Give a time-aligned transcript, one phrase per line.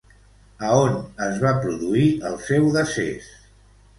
[0.67, 0.95] A on
[1.25, 3.31] es va produir el seu decés?